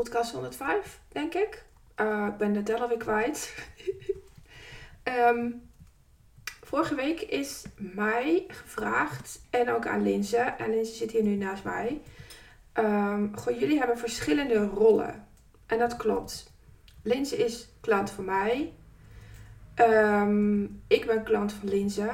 [0.00, 1.64] podcast 105, denk ik.
[2.00, 3.54] Uh, ik ben de tel alweer kwijt.
[5.04, 5.62] um,
[6.70, 11.64] vorige week is mij gevraagd, en ook aan Linse, en Linse zit hier nu naast
[11.64, 12.00] mij.
[12.74, 15.26] Um, goh, jullie hebben verschillende rollen.
[15.66, 16.52] En dat klopt.
[17.02, 18.72] Linse is klant van mij.
[19.76, 22.10] Um, ik ben klant van Linse.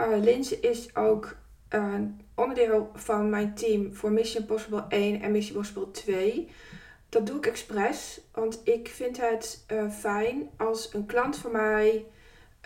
[0.00, 1.36] Uh, Linse is ook
[1.68, 6.48] een onderdeel van mijn team voor Mission Possible 1 en Mission Possible 2.
[7.14, 12.06] Dat doe ik expres, want ik vind het uh, fijn als een klant van mij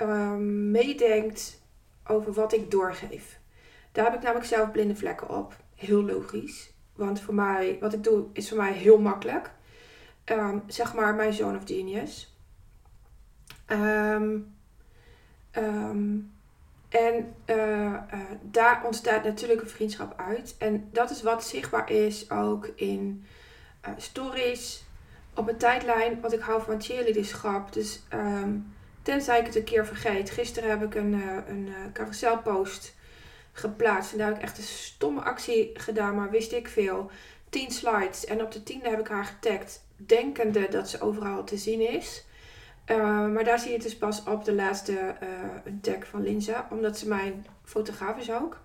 [0.02, 0.34] uh,
[0.71, 1.62] meedenkt
[2.07, 3.38] over wat ik doorgeef.
[3.93, 5.57] Daar heb ik namelijk zelf blinde vlekken op.
[5.74, 6.73] Heel logisch.
[6.95, 9.51] Want voor mij, wat ik doe, is voor mij heel makkelijk.
[10.24, 12.37] Um, zeg maar mijn zoon of genius.
[13.66, 14.57] Um,
[16.88, 18.01] en uh, uh,
[18.43, 20.57] daar ontstaat natuurlijk een vriendschap uit.
[20.59, 23.24] En dat is wat zichtbaar is ook in
[23.87, 24.84] uh, stories,
[25.34, 26.21] op mijn tijdlijn.
[26.21, 27.73] Want ik hou van cheerleaderschap.
[27.73, 30.30] Dus um, tenzij ik het een keer vergeet.
[30.30, 31.12] Gisteren heb ik een,
[31.48, 32.95] een carouselpost
[33.52, 34.12] geplaatst.
[34.12, 37.10] En daar heb ik echt een stomme actie gedaan, maar wist ik veel.
[37.49, 38.24] 10 slides.
[38.24, 42.24] En op de tiende heb ik haar getagd, denkende dat ze overal te zien is.
[42.90, 46.68] Uh, maar daar zie je het dus pas op de laatste uh, tag van Linza,
[46.71, 48.60] omdat ze mijn fotograaf is ook.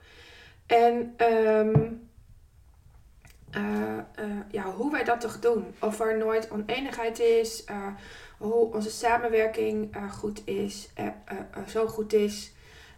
[0.65, 2.09] En um,
[3.57, 5.75] uh, ja, hoe wij dat toch doen.
[5.79, 7.65] Of er nooit oneenigheid is,
[8.37, 10.89] hoe onze samenwerking goed is,
[11.67, 12.53] zo goed is.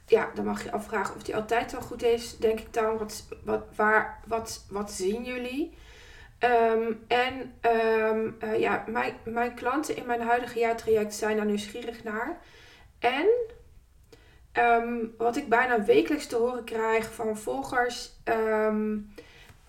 [0.08, 2.98] Ja, dan mag je afvragen of die altijd zo goed is, denk ik dan.
[2.98, 5.78] Wat, wat, waar, wat, wat zien jullie?
[6.40, 7.54] Um, en
[8.44, 12.40] uh, ja, mijn, mijn klanten in mijn huidige jaartraject zijn daar nieuwsgierig naar.
[13.00, 13.28] En
[14.54, 18.12] um, wat ik bijna wekelijks te horen krijg van volgers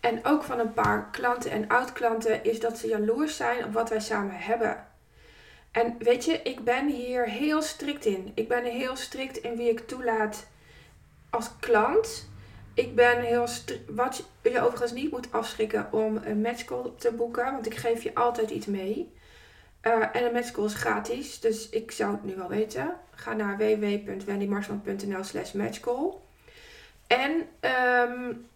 [0.07, 3.89] en ook van een paar klanten en oud-klanten is dat ze jaloers zijn op wat
[3.89, 4.87] wij samen hebben.
[5.71, 8.33] En weet je, ik ben hier heel strikt in.
[8.35, 10.47] Ik ben heel strikt in wie ik toelaat
[11.31, 12.29] als klant.
[12.75, 13.47] Ik ben heel
[13.89, 18.15] wat je overigens niet moet afschrikken om een matchcall te boeken, want ik geef je
[18.15, 19.13] altijd iets mee.
[19.83, 22.95] Uh, en een matchcall is gratis, dus ik zou het nu wel weten.
[23.11, 26.13] Ga naar www.wendymarsland.nl slash matchcall.
[27.07, 27.49] En
[28.11, 28.47] um,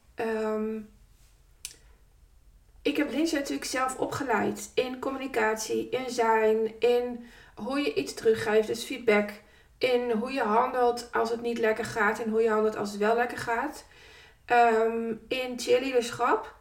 [2.83, 8.67] ik heb Lindsay natuurlijk zelf opgeleid in communicatie, in zijn, in hoe je iets teruggeeft,
[8.67, 9.31] dus feedback.
[9.79, 12.99] In hoe je handelt als het niet lekker gaat en hoe je handelt als het
[12.99, 13.85] wel lekker gaat
[14.47, 16.55] um, in cheerleaderschap.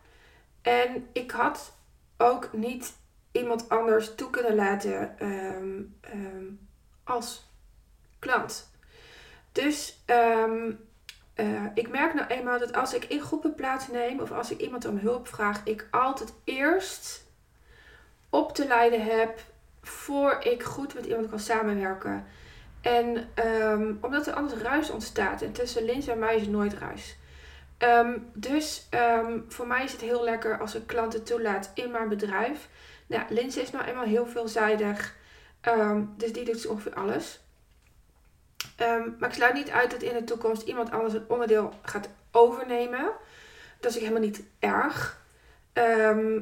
[0.61, 1.73] En ik had
[2.17, 2.93] ook niet
[3.31, 6.67] iemand anders toe kunnen laten um, um,
[7.03, 7.47] als
[8.19, 8.71] klant.
[9.51, 10.03] Dus
[11.39, 14.85] uh, ik merk nou eenmaal dat als ik in groepen plaatsneem of als ik iemand
[14.85, 17.23] om hulp vraag, ik altijd eerst
[18.29, 19.39] op te leiden heb
[19.81, 22.25] voor ik goed met iemand kan samenwerken.
[22.81, 23.29] En
[24.01, 25.41] omdat er anders ruis ontstaat.
[25.41, 27.17] En tussen Lins en mij is nooit ruis.
[27.79, 32.09] Um, dus um, voor mij is het heel lekker als ik klanten toelaat in mijn
[32.09, 32.69] bedrijf.
[33.07, 35.15] Nou, Linse is nou eenmaal heel veelzijdig.
[36.17, 37.39] Dus die doet ongeveer alles.
[39.19, 43.11] Maar ik sluit niet uit dat in de toekomst iemand anders het onderdeel gaat overnemen.
[43.79, 45.21] Dat is helemaal niet erg.
[45.73, 46.41] Uh,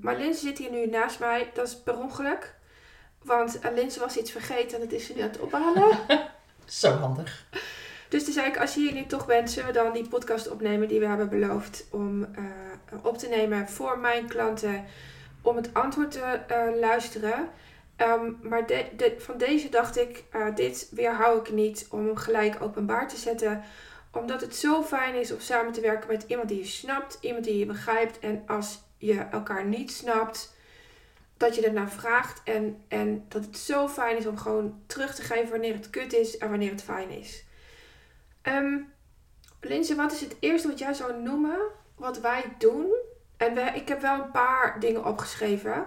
[0.00, 1.50] maar Linse zit hier nu naast mij.
[1.54, 2.54] Dat is per ongeluk.
[3.22, 5.98] Want uh, Linse was iets vergeten en dat is ze nu aan het ophalen.
[6.66, 7.46] Zo handig.
[8.08, 10.50] Dus toen zei ik, als je hier nu toch bent, zullen we dan die podcast
[10.50, 14.84] opnemen die we hebben beloofd om uh, op te nemen voor mijn klanten.
[15.42, 17.48] Om het antwoord te uh, luisteren.
[18.02, 23.08] Um, maar de, van deze dacht ik, uh, dit weerhou ik niet om gelijk openbaar
[23.08, 23.62] te zetten.
[24.12, 27.44] Omdat het zo fijn is om samen te werken met iemand die je snapt, iemand
[27.44, 28.18] die je begrijpt.
[28.18, 30.56] En als je elkaar niet snapt,
[31.36, 32.40] dat je ernaar vraagt.
[32.44, 36.12] En, en dat het zo fijn is om gewoon terug te geven wanneer het kut
[36.12, 37.44] is en wanneer het fijn is.
[38.42, 38.92] Um,
[39.96, 41.58] wat is het eerste wat jij zou noemen
[41.96, 42.92] wat wij doen?
[43.36, 45.86] En ik heb wel een paar dingen opgeschreven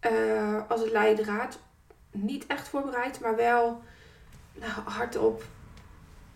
[0.00, 1.58] uh, als het leidraad.
[2.10, 3.82] Niet echt voorbereid, maar wel
[4.52, 5.44] nou, hardop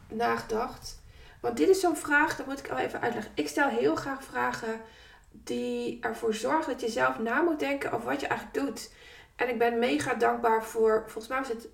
[0.08, 1.02] nagedacht.
[1.40, 3.32] Want dit is zo'n vraag, dat moet ik al even uitleggen.
[3.34, 4.81] Ik stel heel graag vragen
[5.31, 8.93] die ervoor zorgen dat je zelf na moet denken over wat je eigenlijk doet.
[9.37, 11.69] En ik ben mega dankbaar voor, volgens mij was het,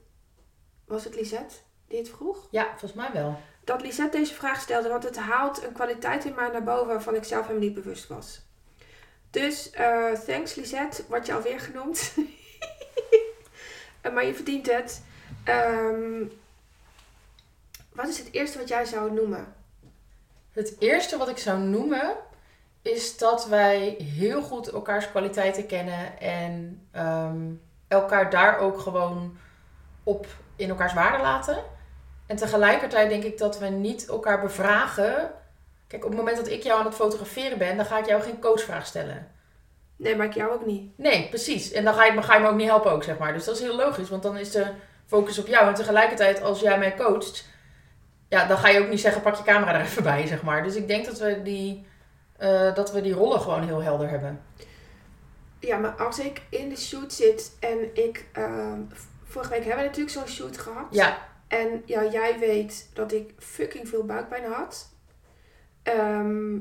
[0.85, 1.55] was het Lisette?
[1.91, 2.49] die het vroeg?
[2.51, 3.39] Ja, volgens mij wel.
[3.65, 7.15] Dat Lisette deze vraag stelde, want het haalt een kwaliteit in mij naar boven waarvan
[7.15, 8.43] ik zelf helemaal niet bewust was.
[9.31, 12.15] Dus uh, thanks Lisette, word je alweer genoemd.
[14.15, 15.03] maar je verdient het.
[15.49, 16.32] Um,
[17.93, 19.55] wat is het eerste wat jij zou noemen?
[20.53, 22.17] Het eerste wat ik zou noemen
[22.82, 27.53] is dat wij heel goed elkaars kwaliteiten kennen en ehm,
[27.88, 29.38] elkaar daar ook gewoon
[30.05, 30.26] op
[30.56, 31.65] in elkaars waarde laten.
[32.26, 35.31] En tegelijkertijd denk ik dat we niet elkaar bevragen.
[35.91, 38.23] Kijk, op het moment dat ik jou aan het fotograferen ben, dan ga ik jou
[38.23, 39.31] geen coachvraag stellen.
[39.97, 40.99] Nee, maar ik jou ook niet.
[40.99, 41.73] Nee, precies.
[41.73, 43.33] En dan ga je, ga je me ook niet helpen ook, zeg maar.
[43.33, 44.67] Dus dat is heel logisch, want dan is de
[45.07, 45.69] focus op jou.
[45.69, 47.49] En tegelijkertijd, als jij mij coacht,
[48.29, 50.63] ja, dan ga je ook niet zeggen, pak je camera er even bij, zeg maar.
[50.63, 51.87] Dus ik denk dat we die,
[52.37, 54.43] eh, dat we die rollen gewoon heel helder hebben.
[55.61, 58.25] Ja, maar als ik in de shoot zit en ik...
[58.33, 58.81] ehm,
[59.25, 60.87] vorige week hebben we natuurlijk zo'n shoot gehad.
[60.91, 64.89] Ja, En ja, jij weet dat ik fucking veel buikpijn had.
[65.82, 66.59] Ehm,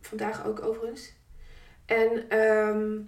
[0.00, 1.12] vandaag ook overigens.
[1.86, 2.98] En ehm,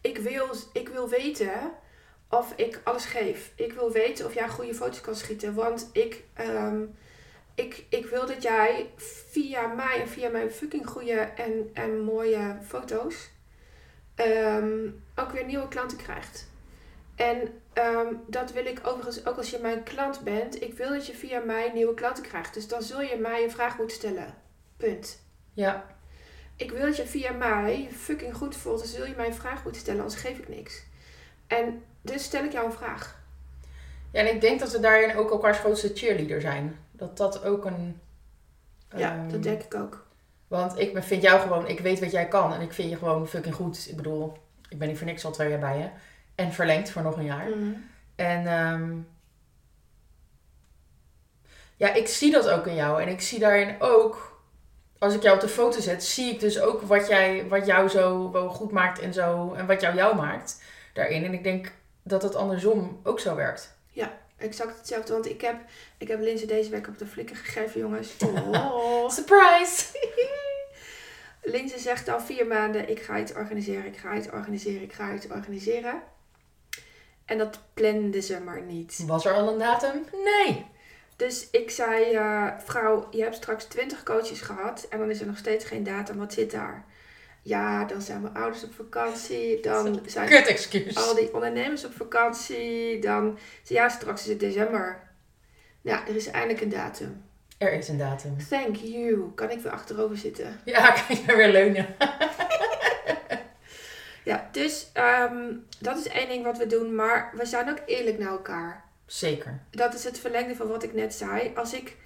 [0.00, 1.72] ik, wil, ik wil weten
[2.28, 3.52] of ik alles geef.
[3.56, 5.54] Ik wil weten of jij goede foto's kan schieten.
[5.54, 6.24] Want ik,
[7.54, 8.90] ik, ik wil dat jij
[9.30, 13.30] via mij en via mijn fucking goede en, en mooie foto's
[15.14, 16.48] ook weer nieuwe klanten krijgt.
[17.16, 20.62] En ehm, dat wil ik overigens ook als je mijn klant bent.
[20.62, 22.54] Ik wil dat je via mij nieuwe klanten krijgt.
[22.54, 24.34] Dus dan zul je mij een vraag moeten stellen.
[24.76, 25.22] Punt.
[25.52, 25.86] ja,
[26.56, 28.80] Ik wil dat je via mij je fucking goed voelt.
[28.82, 30.84] Dus zul je mij een vraag moeten stellen, anders geef ik niks.
[31.46, 33.24] En dus stel ik jou een vraag.
[34.12, 36.78] Ja, en ik denk dat we daarin ook elkaars grootste cheerleader zijn.
[36.92, 38.00] Dat dat ook een...
[38.96, 40.06] Ja, ehm, dat denk ik ook.
[40.48, 43.28] Want ik vind jou gewoon, ik weet wat jij kan en ik vind je gewoon
[43.28, 43.86] fucking goed.
[43.88, 44.32] Ik bedoel,
[44.68, 45.88] ik ben niet voor niks al twee jaar bij je.
[46.36, 47.48] En verlengd voor nog een jaar.
[47.48, 47.72] Mhm.
[48.16, 48.94] En ehm,
[51.76, 53.02] ja, ik zie dat ook in jou.
[53.02, 54.40] En ik zie daarin ook,
[54.98, 57.88] als ik jou op de foto zet, zie ik dus ook wat, jij, wat jou
[57.88, 59.52] zo wel goed maakt en zo.
[59.52, 60.62] En wat jou jou maakt
[60.92, 61.24] daarin.
[61.24, 61.72] En ik denk
[62.02, 63.76] dat het andersom ook zo werkt.
[64.38, 65.12] Exact hetzelfde.
[65.12, 65.56] Want ik heb,
[65.98, 68.16] ik heb Linse deze week op de flikker gegeven, jongens.
[68.52, 69.10] Oh.
[69.10, 69.84] Surprise!
[71.52, 75.14] Linse zegt al vier maanden, ik ga iets organiseren, ik ga iets organiseren, ik ga
[75.14, 76.02] iets organiseren.
[77.26, 79.02] En dat plande ze maar niet.
[79.06, 80.04] Was er al een datum?
[80.24, 80.66] Nee.
[81.16, 85.26] Dus ik zei, eh, vrouw, je hebt straks 20 coaches gehad en dan is er
[85.26, 86.16] nog steeds geen datum.
[86.18, 86.84] Wat zit daar?
[87.42, 89.60] Ja, dan zijn mijn ouders op vakantie.
[89.62, 90.96] Dan zijn Kut excuus.
[90.96, 92.98] al die ondernemers op vakantie.
[93.00, 95.00] Dan, ja, straks is het december.
[95.80, 97.24] Ja, er is eindelijk een datum.
[97.58, 98.36] Er is een datum.
[98.48, 99.32] Thank you.
[99.34, 100.60] Kan ik weer achterover zitten?
[100.64, 101.86] Ja, kan je weer leunen.
[104.26, 106.94] Ja, dus ehm, dat is één ding wat we doen.
[106.94, 108.84] Maar we zijn ook eerlijk naar elkaar.
[109.06, 109.60] Zeker.
[109.70, 111.52] dat is het verlengde van wat ik net zei.
[111.54, 111.96] Als ik,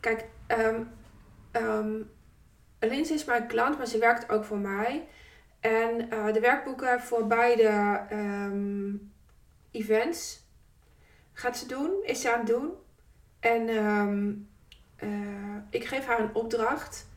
[0.00, 2.02] kijk, ehm
[2.78, 5.08] Linse is mijn klant, maar ze werkt ook voor mij.
[5.60, 8.00] En eh, de werkboeken voor beide
[9.70, 10.46] events
[11.32, 12.70] gaat ze doen, is ze aan het doen.
[13.40, 13.68] En
[14.96, 17.08] eh, ik geef haar een opdracht.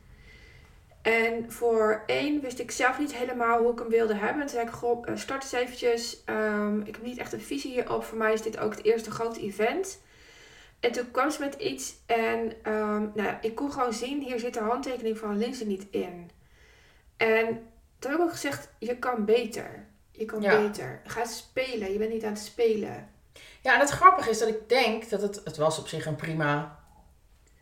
[1.04, 4.34] En voor één wist ik zelf niet helemaal hoe ik hem wilde hebben.
[4.40, 6.22] En toen zei ik, goh, eh, start eens eventjes.
[6.24, 8.04] Ehm, ik heb niet echt een visie hierop.
[8.04, 10.00] Voor mij is dit ook het eerste grote event.
[10.80, 14.54] En toen kwam ze met iets en ehm, nou, ik kon gewoon zien, hier zit
[14.54, 16.30] de handtekening van Linse niet in.
[17.16, 17.46] En
[17.98, 19.86] toen heb ik ook gezegd, je kan beter.
[20.10, 20.60] Je kan Ja.
[20.60, 21.00] beter.
[21.04, 23.08] Ga spelen, je bent niet aan het spelen.
[23.62, 25.40] Ja, en het grappige is dat ik denk dat het...
[25.44, 26.78] Het was op zich een prima,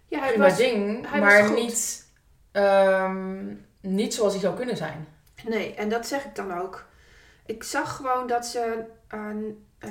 [0.08, 1.10] Ja, hij prima was, ding.
[1.10, 2.06] hij was maar niet,
[2.52, 5.06] ehm, niet zoals hij zou kunnen zijn.
[5.44, 6.86] Nee, en dat zeg ik dan ook.
[7.46, 9.90] Ik zag gewoon dat ze eh,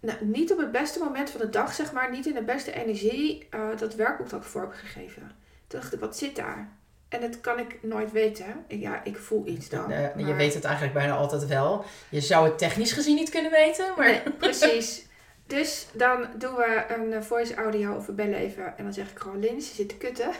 [0.00, 2.72] nou, niet op het beste moment van de dag, zeg maar, niet in de beste
[2.72, 5.22] energie, eh, dat werkboek had voor heb gegeven.
[5.66, 6.68] Toen dacht ik, wat zit daar?
[7.08, 8.64] En dat kan ik nooit weten.
[8.68, 9.90] Ja, ik voel iets dan.
[10.16, 11.84] Je weet het eigenlijk bijna altijd wel.
[12.08, 14.06] Je zou het technisch gezien niet kunnen weten, maar...
[14.06, 15.04] Nee, precies.
[15.46, 18.76] Dus dan doen we een eh, voice audio of we bellen even.
[18.76, 20.30] En dan zeg ik gewoon, Lins, je zit te kutten.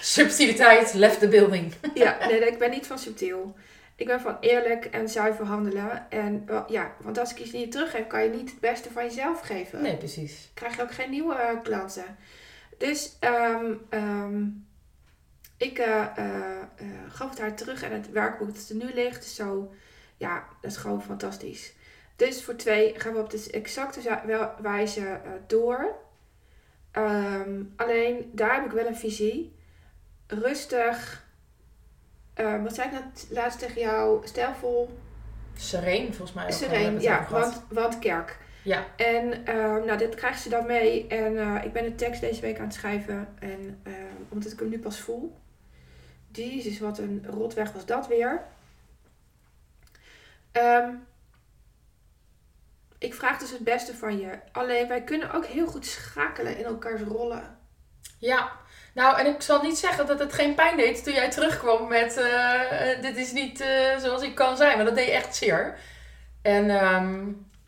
[0.02, 1.74] Subtiliteit left the building.
[1.94, 3.56] Ja, nee, ik ben niet van subtiel.
[3.96, 6.06] Ik ben van eerlijk en zuiver handelen.
[6.10, 9.40] En ja, want als ik je niet teruggeef, kan je niet het beste van jezelf
[9.40, 9.82] geven.
[9.82, 10.50] Nee, precies.
[10.54, 12.18] Krijg je ook geen nieuwe eh, klanten.
[12.78, 14.44] Dus ehm, ehm,
[15.58, 16.06] ik eh,
[17.10, 19.26] gaf het haar terug en het werkboek dat er nu ligt.
[19.26, 19.74] Zo,
[20.18, 21.74] ja, dat is gewoon fantastisch.
[22.20, 24.22] Dus voor twee gaan we op de exacte
[24.62, 25.96] wijze eh, door.
[26.92, 29.56] Ehm, alleen daar heb ik wel een visie.
[30.28, 31.26] Rustig.
[32.34, 34.28] Ehm, wat zei ik net laatst tegen jou?
[34.28, 34.98] Stijlvol.
[35.58, 36.46] Sereen, volgens mij.
[36.46, 38.38] ook, Sereen, ja, want, want kerk.
[38.64, 41.08] Ja, En ehm, nou, dit krijgt ze dan mee.
[41.08, 43.28] En eh, ik ben de tekst deze week aan het schrijven.
[43.40, 43.84] En
[44.30, 45.36] omdat ik hem nu pas voel.
[46.32, 48.44] Jezus, wat een rotweg was dat weer.
[50.52, 50.90] Ehm,
[53.00, 54.30] ik vraag dus het beste van je.
[54.52, 57.58] Alleen wij kunnen ook heel goed schakelen in elkaars rollen.
[58.18, 58.52] Ja,
[58.94, 62.18] nou en ik zal niet zeggen dat het geen pijn deed toen jij terugkwam met
[62.18, 65.78] eh, dit is niet eh, zoals ik kan zijn, maar dat deed echt zeer.
[66.42, 67.26] En, ehm,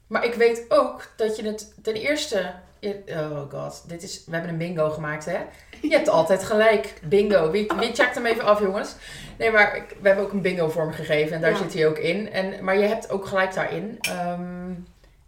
[0.08, 4.32] maar ik weet ook dat je het ten eerste, je- oh god, dit is, we
[4.32, 5.40] hebben een bingo gemaakt hè.
[5.82, 7.52] Je hebt altijd gelijk, bingo.
[7.52, 8.96] Wie, wie checkt hem even af jongens?
[9.38, 11.58] Nee, maar ik- we hebben ook een bingo vorm gegeven en daar Ja.
[11.58, 12.32] zit hij ook in.
[12.32, 13.98] En, maar je hebt ook gelijk daarin.
[14.02, 14.72] Ehm,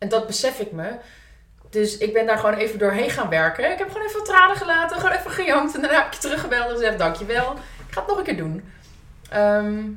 [0.03, 0.95] en dat besef ik me.
[1.69, 3.71] Dus ik ben daar gewoon even doorheen gaan werken.
[3.71, 5.75] Ik heb gewoon even tranen gelaten, gewoon even gejankt.
[5.75, 7.53] En daarna heb ik je teruggebeld en gezegd, dankjewel.
[7.87, 8.71] Ik ga het nog een keer doen.
[9.29, 9.91] Ehm,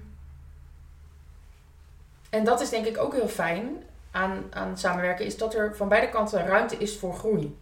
[2.31, 5.25] en dat is denk ik ook heel fijn aan, aan samenwerken.
[5.25, 7.59] Is dat er van beide kanten ruimte is voor groei.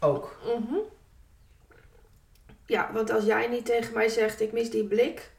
[0.00, 0.38] Ook.
[0.44, 0.78] Mhm.
[2.66, 5.30] Ja, want als jij niet tegen mij zegt, ik mis die blik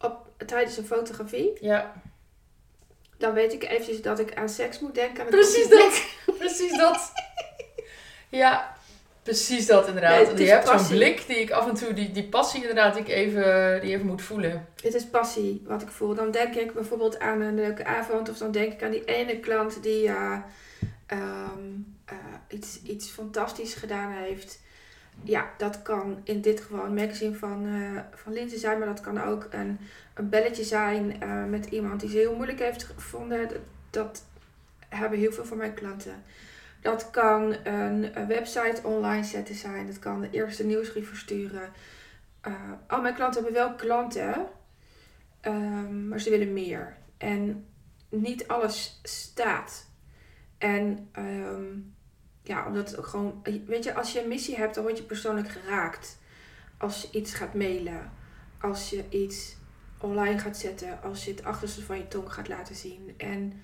[0.00, 1.92] op, tijdens een fotografie, Ja,
[3.22, 5.26] dan weet ik eventjes dat ik aan seks moet denken.
[5.26, 6.02] Precies dat.
[6.38, 7.12] precies dat.
[8.28, 8.76] Ja,
[9.22, 10.34] precies dat inderdaad.
[10.34, 13.02] Nee, je hebt zo'n blik die ik af en toe, die, die passie inderdaad, die
[13.02, 14.68] ik even, die even moet voelen.
[14.82, 16.14] Het is passie wat ik voel.
[16.14, 18.28] Dan denk ik bijvoorbeeld aan een leuke avond.
[18.28, 20.38] Of dan denk ik aan die ene klant die eh,
[22.48, 24.60] iets, iets fantastisch gedaan heeft.
[25.24, 28.78] Ja, dat kan in dit geval een magazine van, eh van Linse zijn.
[28.78, 29.78] Maar dat kan ook een,
[30.14, 33.48] een belletje zijn eh, met iemand die ze heel moeilijk heeft gevonden.
[33.90, 34.24] Dat,
[34.94, 36.22] hebben heel veel van mijn klanten.
[36.80, 39.86] Dat kan een, website online zetten zijn.
[39.86, 41.72] Dat kan de eerste nieuwsbrief versturen.
[42.40, 42.52] Eh,
[42.86, 44.46] al mijn klanten hebben wel klanten.
[45.40, 46.96] Ehm, maar ze willen meer.
[47.16, 47.66] En
[48.08, 49.86] niet alles staat.
[50.58, 51.64] En ehm,
[52.42, 53.42] ja, omdat het ook gewoon.
[53.66, 56.18] Weet je, als je een missie hebt, dan word je persoonlijk geraakt.
[56.78, 58.12] Als je iets gaat mailen.
[58.60, 59.56] Als je iets
[59.98, 61.02] online gaat zetten.
[61.02, 63.14] Als je het achterste van je tong gaat laten zien.
[63.16, 63.62] En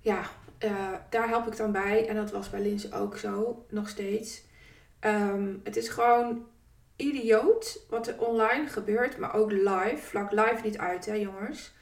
[0.00, 0.22] ja,
[0.58, 2.08] eh, daar help ik dan bij.
[2.08, 4.42] En dat was bij Linse ook zo, nog steeds.
[5.00, 6.46] Ehm, het is gewoon
[6.96, 9.96] idioot wat er online gebeurt, maar ook live.
[9.96, 11.74] Vlak live niet uit, hè jongens.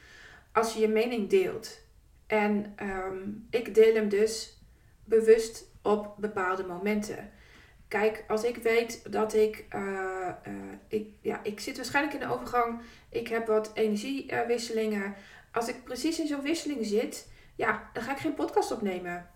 [0.51, 1.79] Als je je mening deelt.
[2.27, 4.61] En ehm, ik deel hem dus
[5.03, 7.31] bewust op bepaalde momenten.
[7.87, 10.53] Kijk, als ik weet dat ik, eh, eh,
[10.87, 15.15] ik, ja, ik zit waarschijnlijk in de overgang, ik heb wat energiewisselingen.
[15.51, 19.29] Als ik precies in zo'n wisseling zit, ja, dan ga ik geen podcast opnemen.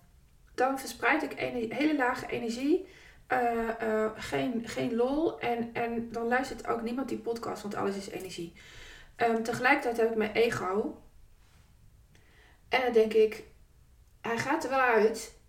[0.54, 2.86] Dan verspreid ik ene- hele lage energie
[3.26, 5.40] eh, geen, geen lol.
[5.40, 8.52] En, en dan luistert ook niemand die podcast, want alles is energie.
[9.16, 11.02] Ehm, tegelijkertijd heb ik mijn ego.
[12.68, 13.44] En dan denk ik,
[14.20, 15.40] hij gaat er wel uit.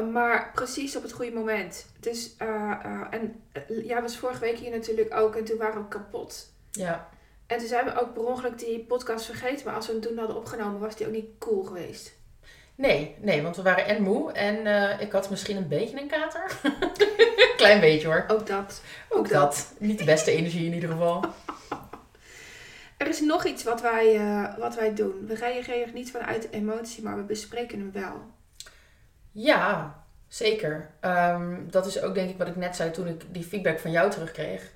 [0.00, 1.86] Maar precies op het goede moment.
[2.00, 5.36] Dus, eh, en eh, jij was vorige week hier natuurlijk ook.
[5.36, 6.52] En toen waren we kapot.
[6.70, 7.08] Ja.
[7.46, 9.66] En toen zijn we ook per ongeluk die podcast vergeten.
[9.66, 12.12] Maar als we hem toen hadden opgenomen, was die ook niet cool geweest.
[12.74, 14.66] Nee, nee, want we waren en moe en
[15.00, 16.60] ik had misschien een beetje een kater.
[17.56, 18.24] Klein beetje hoor.
[18.28, 18.82] Ook dat.
[19.08, 19.72] Ook dat.
[19.78, 21.24] Niet de beste energie in ieder geval.
[22.96, 24.20] Er is nog iets wat wij,
[24.58, 25.26] wat wij doen.
[25.26, 28.22] We reageren niet vanuit emotie, maar we bespreken hem wel.
[29.32, 29.94] Ja,
[30.28, 30.90] zeker.
[31.00, 33.90] Ehm, dat is ook denk ik wat ik net zei toen ik die feedback van
[33.90, 34.70] jou terugkreeg.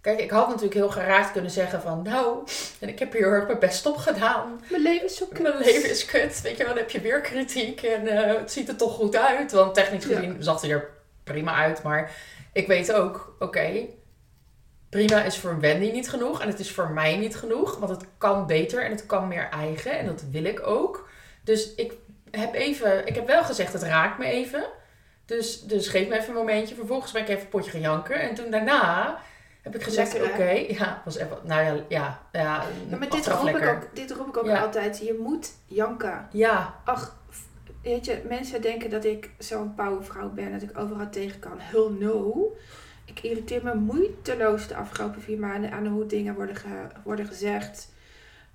[0.00, 2.02] Kijk, ik had natuurlijk heel geraakt kunnen zeggen van...
[2.02, 2.46] Nou,
[2.80, 4.60] en ik heb hier heel erg mijn best op gedaan.
[4.70, 5.42] Mijn leven is zo kut.
[5.42, 6.40] Mijn leven is kut.
[6.40, 7.82] Weet je, dan heb je weer kritiek.
[7.82, 9.52] En eh, het ziet er toch goed uit.
[9.52, 10.14] Want technisch Ja.
[10.16, 10.88] gezien zag hij er
[11.24, 11.82] prima uit.
[11.82, 12.10] Maar
[12.52, 13.86] ik weet ook, oké...
[14.88, 16.40] prima is voor Wendy niet genoeg.
[16.40, 17.78] En het is voor mij niet genoeg.
[17.78, 19.98] Want het kan beter en het kan meer eigen.
[19.98, 21.08] En dat wil ik ook.
[21.44, 21.92] Dus ik
[22.40, 23.06] heb even...
[23.06, 24.64] Ik heb wel gezegd, het raakt me even.
[25.26, 26.74] Dus, dus geef me even een momentje.
[26.74, 28.20] Vervolgens ben ik even een potje gaan janken.
[28.20, 29.18] En toen daarna
[29.62, 33.48] heb ik gezegd, oké, ja, was even, nou ja, ja, ja, Ja, maar dit roep,
[33.48, 34.60] ik ook, dit roep ik ook Ja.
[34.60, 34.98] altijd.
[34.98, 36.28] Je moet janken.
[36.32, 37.16] Ja, Ach,
[37.82, 40.52] weet je, mensen denken dat ik zo'n powervrouw ben.
[40.52, 41.56] Dat ik overal tegen kan.
[41.58, 42.52] Hell no.
[43.04, 47.90] Ik irriteer me moeiteloos de afgelopen vier maanden aan hoe dingen worden, ge- worden gezegd.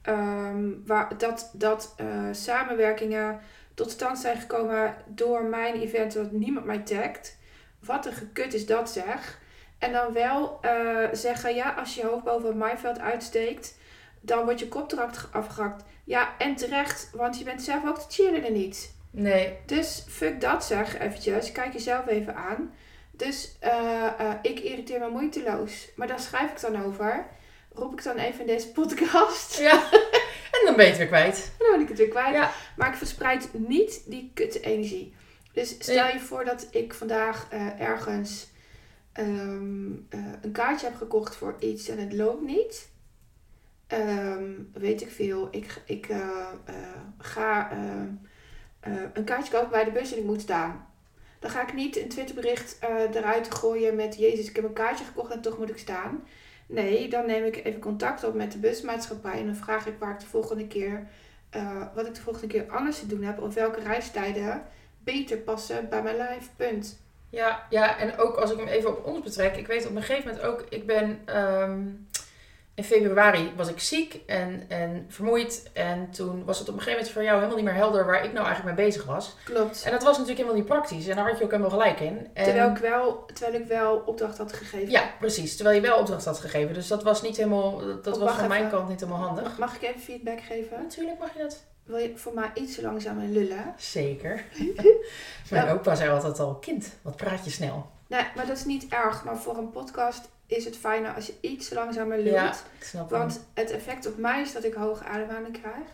[0.02, 3.40] Ehm, waar, dat dat eh, samenwerkingen
[3.78, 7.38] tot stand zijn gekomen door mijn event, dat niemand mij tagt.
[7.80, 9.40] Wat een gekut is dat zeg.
[9.78, 13.78] En dan wel eh, zeggen, ja, als je je hoofd boven het maaiveld uitsteekt,
[14.22, 15.84] dan wordt je kop eraf afgehakt.
[16.04, 18.96] Ja, en terecht, want je bent zelf ook de cheerleader niet.
[19.12, 21.52] nee, Dus fuck dat zeg eventjes.
[21.52, 22.74] Kijk jezelf even aan.
[23.12, 25.90] Dus eh, eh, ik irriteer me moeiteloos.
[25.96, 27.26] Maar daar schrijf ik dan over.
[27.78, 29.58] Roep ik dan even in deze podcast.
[29.60, 29.84] ja.
[30.56, 31.52] en dan ben je het weer kwijt.
[31.58, 32.34] Dan ben ik het weer kwijt.
[32.34, 32.52] Ja.
[32.78, 35.14] Maar ik verspreid niet die kutte energie.
[35.54, 36.14] Dus stel Nee.
[36.14, 38.48] je voor dat ik vandaag eh, ergens
[39.14, 42.90] ehm, eh, een kaartje heb gekocht voor iets en het loopt niet.
[43.88, 45.48] Ehm, weet ik veel.
[45.52, 46.48] Ik, ik eh,
[47.18, 47.72] ga
[49.14, 50.88] een kaartje kopen bij de bus en ik moet staan.
[51.40, 52.78] Dan ga ik niet een Twitterbericht
[53.14, 56.24] eruit gooien met Jezus, ik heb een kaartje gekocht en toch moet ik staan.
[56.68, 60.14] Nee, dan neem ik even contact op met de busmaatschappij en dan vraag ik waar
[60.14, 61.08] ik de volgende keer,
[61.50, 64.64] eh, wat ik de volgende keer anders te doen heb of welke reistijden
[65.04, 66.50] beter passen bij mijn lijf.
[66.56, 67.00] Punt.
[67.30, 69.56] Ja, ja, en ook als ik hem even op ons betrek.
[69.56, 71.82] Ik weet op een gegeven moment ook, ik ben ehm,
[72.78, 75.70] in februari was ik ziek en, en vermoeid.
[75.74, 78.24] En toen was het op een gegeven moment voor jou helemaal niet meer helder waar
[78.26, 79.36] ik nou eigenlijk mee bezig was.
[79.44, 79.84] Klopt.
[79.84, 81.08] En dat was natuurlijk helemaal niet praktisch.
[81.08, 82.28] En daar had je ook helemaal gelijk in.
[82.34, 84.90] En, Terwijl ik, wel, terwijl ik wel opdracht had gegeven.
[84.90, 85.56] Ja, precies.
[85.56, 86.74] Terwijl je wel opdracht had gegeven.
[86.74, 89.44] Dus dat was niet helemaal, dat was van mijn kant niet helemaal handig.
[89.44, 90.78] Mag, mag ik even feedback geven?
[90.82, 91.64] Natuurlijk mag je dat.
[91.84, 93.74] Wil je voor mij iets langzamer lullen?
[93.78, 94.44] Zeker.
[95.50, 97.90] Mijn opa zei altijd al, kind, wat praat je snel.
[98.08, 99.24] Nee, maar dat is niet erg.
[99.24, 102.36] Maar voor een podcast is het fijner als je iets langzamer lult.
[102.36, 102.50] Ja,
[102.80, 103.20] ik snap hem.
[103.20, 105.88] Want het effect op mij is dat ik hoge ademhaling krijg.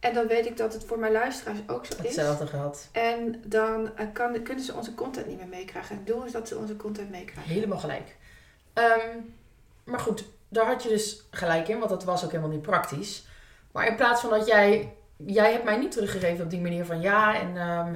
[0.00, 2.02] En dan weet ik dat het voor mijn luisteraars ook zo is.
[2.02, 2.88] Hetzelfde gehad.
[2.92, 5.90] En dan eh, kan, kunnen ze onze content niet meer meekrijgen.
[5.90, 7.52] En het doel is dat ze onze content meekrijgen.
[7.52, 8.16] Helemaal gelijk.
[8.72, 9.18] Ehm,
[9.84, 13.26] maar goed, daar had je dus gelijk in, want dat was ook helemaal niet praktisch.
[13.72, 17.00] Maar in plaats van dat jij, jij hebt mij niet teruggegeven op die manier van
[17.00, 17.94] ja, en ehm,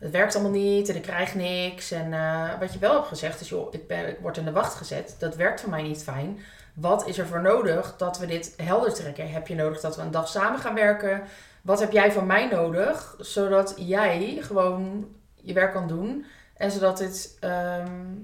[0.00, 1.90] het werkt allemaal niet en ik krijg niks.
[1.90, 4.52] En eh, wat je wel hebt gezegd is, joh, ik, ben, ik word in de
[4.52, 5.16] wacht gezet.
[5.18, 6.38] Dat werkt voor mij niet fijn.
[6.74, 9.30] Wat is er voor nodig dat we dit helder trekken?
[9.30, 11.22] Heb je nodig dat we een dag samen gaan werken?
[11.62, 16.26] Wat heb jij van mij nodig, zodat jij gewoon je werk kan doen
[16.56, 18.14] en zodat dit, ehm,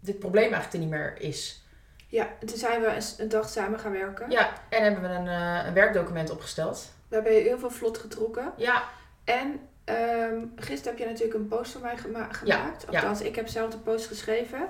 [0.00, 1.62] dit probleem eigenlijk er niet meer is?
[2.06, 4.30] Ja, en toen zijn we een, een dag samen gaan werken.
[4.30, 6.92] Ja, en hebben we een, eh, een werkdocument opgesteld.
[7.08, 8.52] Daar ben je heel veel vlot getrokken.
[8.56, 8.82] Ja,
[9.24, 12.82] En ehm, gisteren heb je natuurlijk een post voor mij gema- gemaakt.
[12.90, 12.98] ja.
[13.00, 14.68] Althans, ik heb zelf de post geschreven.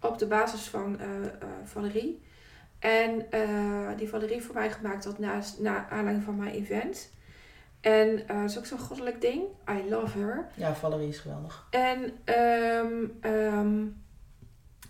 [0.00, 1.06] Op de basis van eh,
[1.64, 2.22] Valerie.
[2.78, 7.10] En eh, die Valerie voor mij gemaakt had naast, na aanleiding van mijn event.
[7.80, 9.42] En dat is ook zo'n goddelijk ding.
[9.70, 10.48] I love her.
[10.54, 11.66] ja, Valerie is geweldig.
[11.70, 13.86] En ehm, ehm,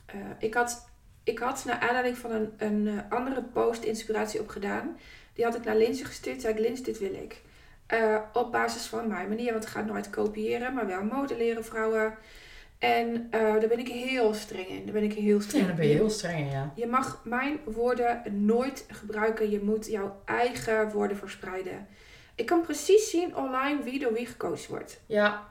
[0.07, 0.89] eh, ik, had,
[1.25, 4.97] ik had naar aanleiding van een, een andere post inspiratie opgedaan.
[5.35, 6.41] Die had ik naar Linse gestuurd.
[6.41, 7.41] Zei ik, Lins, dit wil ik.
[7.91, 9.53] Eh, op basis van mijn manier.
[9.53, 12.15] Want ik ga nooit kopiëren, maar wel modelleren vrouwen.
[12.79, 14.85] En eh, daar ben ik heel streng in.
[14.85, 16.73] Daar ben ik heel streng Ja, dan ben je heel streng in, ja.
[16.75, 19.51] je mag mijn woorden nooit gebruiken.
[19.51, 21.87] Je moet jouw eigen woorden verspreiden.
[22.35, 25.01] Ik kan precies zien online wie door wie gekozen wordt.
[25.07, 25.49] Ja,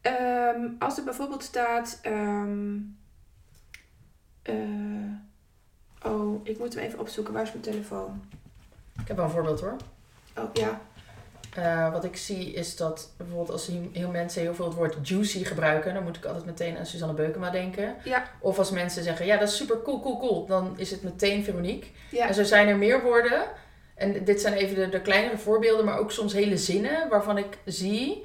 [0.00, 1.98] Ehm, als er bijvoorbeeld staat.
[2.02, 2.76] ehm,
[4.42, 4.54] eh,
[6.02, 7.32] oh, ik moet hem even opzoeken.
[7.32, 8.24] Waar is mijn telefoon?
[9.00, 9.76] ik heb wel een voorbeeld hoor.
[10.36, 10.80] Oh ja.
[11.56, 15.44] Eh, wat ik zie is dat bijvoorbeeld als heel, mensen heel veel het woord juicy
[15.44, 17.96] gebruiken, dan moet ik altijd meteen aan Suzanne Beukema denken.
[18.04, 18.24] Ja.
[18.40, 21.44] Of als mensen zeggen, ja dat is super cool, cool, cool, dan is het meteen
[21.44, 21.88] Veronique.
[22.10, 22.28] Ja.
[22.28, 23.44] En zo zijn er meer woorden.
[23.94, 27.58] En dit zijn even de, de kleinere voorbeelden, maar ook soms hele zinnen waarvan ik
[27.64, 28.24] zie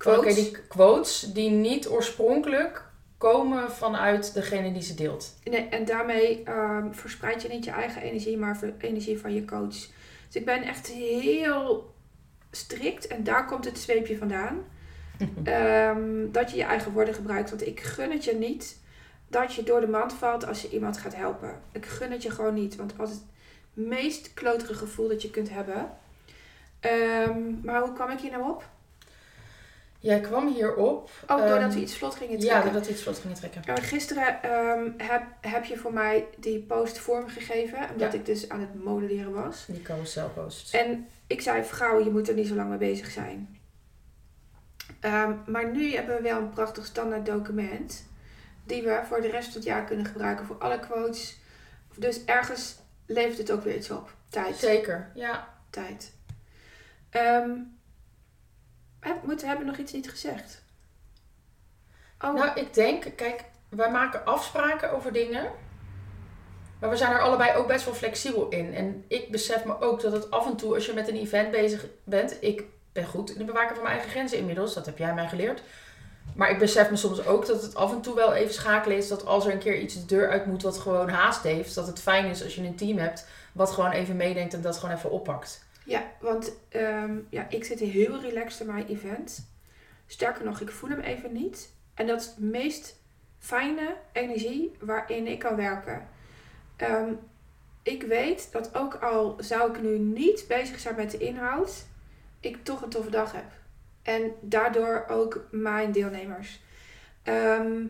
[0.00, 0.32] Quotes.
[0.32, 2.84] Oké, die quotes die niet oorspronkelijk
[3.18, 5.34] komen vanuit degene die ze deelt.
[5.44, 9.68] Nee, en daarmee ehm, verspreid je niet je eigen energie, maar energie van je coach.
[10.26, 11.94] Dus ik ben echt heel
[12.50, 14.64] strikt en daar komt het zweepje vandaan.
[15.44, 17.50] Ehm, dat je je eigen woorden gebruikt.
[17.50, 18.78] Want ik gun het je niet
[19.28, 21.60] dat je door de mand valt als je iemand gaat helpen.
[21.72, 22.76] Ik gun het je gewoon niet.
[22.76, 23.24] Want dat is het
[23.72, 25.90] meest klotere gevoel dat je kunt hebben.
[26.80, 28.68] Ehm, maar hoe kwam ik hier nou op?
[30.00, 31.10] Jij kwam hierop.
[31.26, 32.62] Oh, doordat ehm, we iets vlot gingen Ja, trekken.
[32.64, 33.62] doordat we iets vlot gingen trekken.
[33.64, 37.78] Ja, gisteren ehm, heb, heb je voor mij die post vormgegeven.
[37.92, 38.18] Omdat Ja.
[38.18, 39.64] ik dus aan het modelleren was.
[39.66, 40.70] Die carousel posts.
[40.72, 43.58] En ik zei, vrouw, je moet er niet zo lang mee bezig zijn.
[45.00, 48.06] Ehm, maar nu hebben we wel een prachtig standaard document.
[48.64, 51.38] Die we voor de rest van het jaar kunnen gebruiken voor alle quotes.
[51.94, 54.14] Dus ergens levert het ook weer iets op.
[54.28, 54.56] Tijd.
[54.56, 55.48] Zeker, ja.
[55.70, 56.12] Tijd.
[59.00, 60.62] Heb, moeten, hebben nog iets niet gezegd?
[62.20, 65.50] Oh, Nou, ik denk, kijk, wij maken afspraken over dingen.
[66.78, 68.74] Maar we zijn er allebei ook best wel flexibel in.
[68.74, 71.50] En ik besef me ook dat het af en toe, als je met een event
[71.50, 74.74] bezig bent, ik ben goed in het bewaken van mijn eigen grenzen inmiddels.
[74.74, 75.62] Dat heb jij mij geleerd.
[76.34, 79.08] Maar ik besef me soms ook dat het af en toe wel even schakelen is.
[79.08, 81.74] Dat als er een keer iets de deur uit moet wat gewoon haast heeft.
[81.74, 84.76] Dat het fijn is als je een team hebt wat gewoon even meedenkt en dat
[84.76, 85.64] gewoon even oppakt.
[85.84, 89.50] Ja, want ehm, ja, ik zit heel relaxed in mijn event.
[90.06, 91.72] Sterker nog, ik voel hem even niet.
[91.94, 93.00] En dat is het meest
[93.38, 96.08] fijne energie waarin ik kan werken.
[96.76, 97.12] Ehm,
[97.82, 101.86] ik weet dat ook al zou ik nu niet bezig zijn met de inhoud,
[102.40, 103.52] ik toch een toffe dag heb.
[104.02, 106.60] En daardoor ook mijn deelnemers.
[107.22, 107.86] Ehm,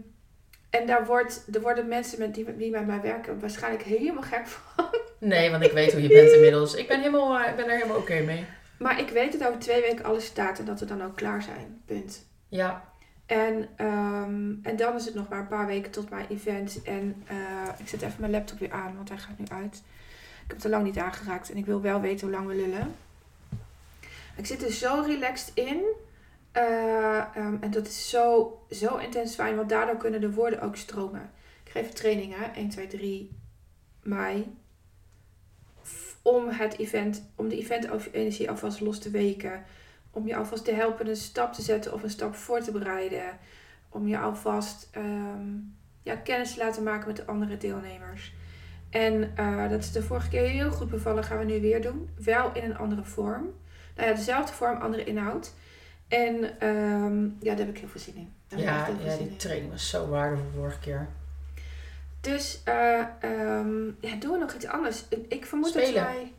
[0.71, 4.47] en daar, wordt, er worden mensen met die, die met mij werken waarschijnlijk helemaal gek
[4.47, 4.85] van.
[5.19, 6.75] Nee, want ik weet hoe je bent inmiddels.
[6.75, 8.45] Ik ben, helemaal, eh, ik ben er helemaal oké mee.
[8.79, 11.43] Maar ik weet dat over twee weken alles staat en dat we dan ook klaar
[11.43, 11.83] zijn.
[11.85, 12.27] Punt.
[12.49, 12.85] Ja,
[13.27, 16.83] En, ehm, en dan is het nog maar een paar weken tot mijn event.
[16.85, 17.37] En eh,
[17.79, 19.75] ik zet even mijn laptop weer aan, want hij gaat nu uit.
[20.43, 22.55] Ik heb het al lang niet aangeraakt en ik wil wel weten hoe lang we
[22.55, 22.95] lullen.
[24.37, 25.83] Ik zit er zo relaxed in.
[26.53, 30.77] Eh, ehm, en dat is zo, zo intens fijn, want daardoor kunnen de woorden ook
[30.77, 31.31] stromen.
[31.65, 33.39] Ik geef trainingen, 1, 2, 3
[34.03, 34.57] mei.
[36.23, 39.65] Om het event, om de event-energie alvast los te weken.
[40.11, 43.39] Om je alvast te helpen een stap te zetten of een stap voor te bereiden.
[43.89, 45.57] Om je alvast ehm,
[46.03, 48.35] ja, kennis te laten maken met de andere deelnemers.
[48.91, 52.11] En eh, dat is de vorige keer heel goed bevallen, gaan we nu weer doen.
[52.19, 53.55] Wel in een andere vorm.
[53.97, 55.53] Nou ja, dezelfde vorm, andere inhoud.
[56.11, 58.33] En ehm, ja, daar heb ik heel veel zin in.
[58.49, 59.37] Daar ja, veel die in.
[59.37, 61.09] training was zo waardevol vorige keer.
[62.21, 65.05] Dus eh, ehm, ja, doen we nog iets anders.
[65.29, 65.95] Ik vermoed Spelen.
[65.95, 66.33] dat wij...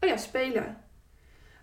[0.00, 0.76] Oh ja, spelen.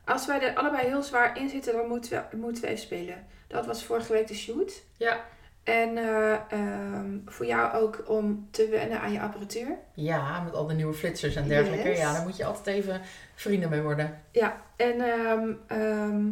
[0.06, 3.26] Als wij er allebei heel zwaar in zitten, dan moeten we, moeten we even spelen.
[3.48, 4.84] Dat was vorige week de shoot.
[4.98, 5.26] Ja.
[5.64, 9.78] En eh, ehm, voor jou ook om te wennen aan je apparatuur.
[9.94, 11.88] Ja, met al de nieuwe flitsers en dergelijke.
[11.90, 11.98] Yes.
[11.98, 13.02] Ja, daar moet je altijd even
[13.36, 14.22] vrienden mee worden.
[14.32, 16.26] Ja, en ehm, eh,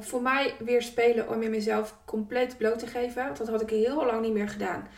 [0.00, 3.24] voor mij weer spelen om je mezelf compleet bloot te geven.
[3.24, 4.88] Want dat had ik heel lang niet meer gedaan.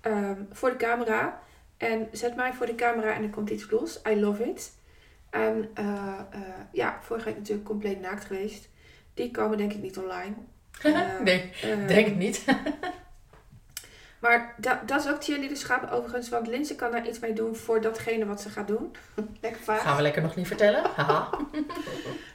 [0.00, 1.40] Ehm, voor de camera.
[1.76, 4.00] En zet mij voor de camera en er komt iets los.
[4.08, 4.72] I love it.
[5.30, 6.40] En eh, eh,
[6.72, 8.68] ja, vorige week natuurlijk compleet naakt geweest.
[9.14, 10.34] Die komen denk ik niet online.
[10.82, 12.44] Eh, nee, eh, denk het niet.
[14.24, 16.28] Maar da dat is ook cheerleaderschap overigens.
[16.28, 18.96] Want Linse kan daar iets mee doen voor datgene wat ze gaat doen.
[19.40, 19.82] Lekker vaag.
[19.82, 20.84] Gaan we lekker nog niet vertellen.
[20.94, 21.30] Haha.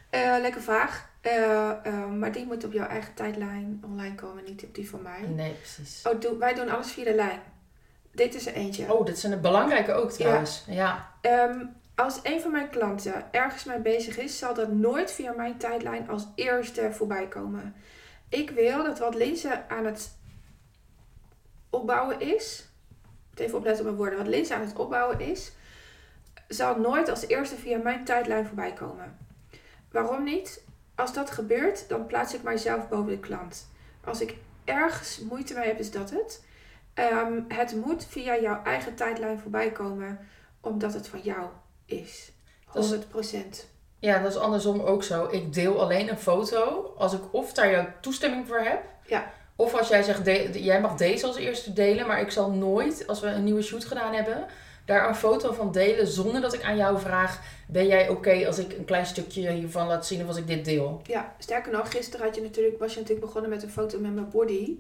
[0.10, 1.10] Eh, lekker vaag.
[1.22, 5.02] Eh, eh, maar die moet op jouw eigen tijdlijn online komen, niet op die van
[5.02, 5.22] mij.
[5.22, 6.04] Nee, precies.
[6.08, 7.42] Oh, wij doen alles via de lijn.
[8.12, 8.94] Dit is er eentje.
[8.94, 10.64] Oh, dit is een belangrijke ook trouwens.
[10.68, 11.12] Ja.
[11.22, 15.58] Ehm, als een van mijn klanten ergens mee bezig is, zal dat nooit via mijn
[15.58, 17.76] tijdlijn als eerste voorbij komen.
[18.30, 20.18] Ik wil dat wat Linse aan het
[21.70, 22.70] opbouwen is,
[23.36, 25.52] even opletten op mijn woorden, wat Linse aan het opbouwen is,
[26.48, 29.18] zal nooit als eerste via mijn tijdlijn voorbij komen.
[29.92, 30.64] Waarom niet?
[30.96, 33.68] Als dat gebeurt, dan plaats ik mijzelf boven de klant.
[34.06, 36.44] Als ik ergens moeite mee heb, is dat het.
[36.94, 40.20] Ehm, het moet via jouw eigen tijdlijn voorbij komen,
[40.62, 41.48] omdat het van jou
[41.86, 42.32] is.
[42.74, 43.68] Dat is- 100%.
[44.00, 45.28] ja, dat is andersom ook zo.
[45.32, 48.84] Ik deel alleen een foto als ik of daar jouw toestemming voor heb.
[49.06, 49.32] Ja.
[49.56, 53.08] Of als jij zegt, de- jij mag deze als eerste delen, maar ik zal nooit,
[53.08, 54.46] als we een nieuwe shoot gedaan hebben,
[54.90, 58.60] daar een foto van delen zonder dat ik aan jou vraag, ben jij oké als
[58.60, 61.02] ik een klein stukje hiervan laat zien of als ik dit deel?
[61.06, 64.14] Ja, sterker nog, gisteren had je natuurlijk, was je natuurlijk begonnen met een foto met
[64.14, 64.78] mijn body.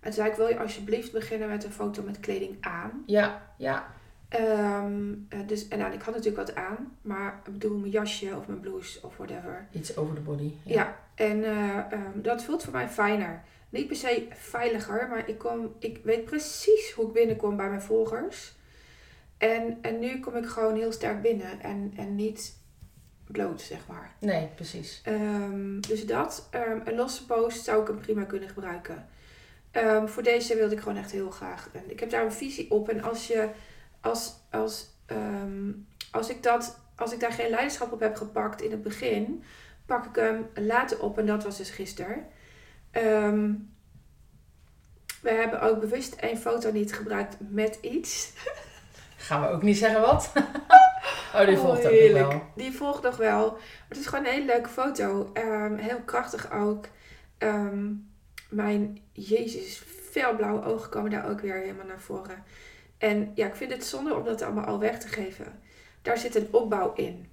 [0.00, 3.02] En toen zei ik, wil je alsjeblieft beginnen met een foto met kleding aan?
[3.06, 3.86] Ja, ja,
[4.32, 8.36] Ehm, eh, dus, en nou, ik had natuurlijk wat aan, maar ik bedoel mijn jasje
[8.36, 9.66] of mijn blouse of whatever.
[9.72, 10.52] iets over de body.
[10.64, 13.42] Ja, en eh, ehm, dat voelt voor mij fijner.
[13.68, 17.82] Niet per se veiliger, maar ik, kom, ik weet precies hoe ik binnenkom bij mijn
[17.82, 18.54] volgers.
[19.42, 22.56] En, en nu kom ik gewoon heel sterk binnen en, en niet
[23.26, 24.14] bloot, zeg maar.
[24.18, 25.00] Nee, precies.
[25.04, 26.48] Ehm, dus dat.
[26.50, 29.08] Ehm, een losse post zou ik hem prima kunnen gebruiken.
[29.70, 31.68] Ehm, voor deze wilde ik gewoon echt heel graag.
[31.72, 32.88] En ik heb daar een visie op.
[32.88, 33.48] En als je,
[34.00, 34.90] als, als,
[36.10, 39.42] als ik dat, als ik daar geen leiderschap op heb gepakt in het begin,
[39.86, 41.18] pak ik hem later op.
[41.18, 42.26] En dat was dus gisteren.
[45.22, 48.32] We hebben ook bewust één foto niet gebruikt met iets.
[49.22, 50.32] Gaan we ook niet zeggen wat?
[51.34, 52.42] oh, die Oh, volgt ook nog wel.
[52.54, 53.50] Die volgt nog wel.
[53.50, 55.30] Maar het is gewoon een hele leuke foto.
[55.32, 56.86] Ehm, heel krachtig ook.
[57.38, 57.92] Ehm,
[58.48, 62.44] mijn Jezus, felblauwe ogen komen daar ook weer helemaal naar voren.
[62.98, 65.60] En ja, ik vind het zonde om dat allemaal al weg te geven.
[66.02, 67.28] Daar zit een opbouw in.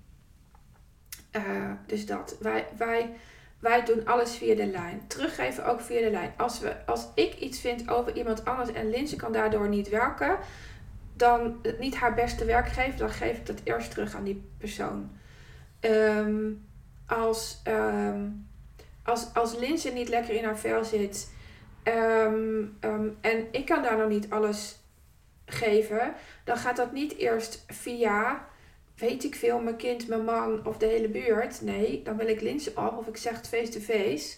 [1.32, 2.36] Eh, dus dat.
[2.40, 3.14] Wij, wij,
[3.60, 5.08] wij doen alles via de lijn.
[5.08, 6.34] Teruggeven ook via de lijn.
[6.38, 10.38] Als, we, als ik iets vind over iemand anders en Linse kan daardoor niet werken,
[11.20, 15.12] dan niet haar beste werk geven, dan geef ik dat eerst terug aan die persoon.
[15.80, 16.52] Ehm,
[17.08, 18.28] als, ehm,
[19.04, 21.32] als, als Linse niet lekker in haar vel zit
[21.84, 22.64] ehm,
[23.22, 24.80] en ik kan daar nog niet alles
[25.46, 28.48] geven, dan gaat dat niet eerst via,
[28.96, 31.62] weet ik veel, mijn kind, mijn man of de hele buurt.
[31.62, 34.38] Nee, dan wil ik Linse op of ik zeg het face-to-face.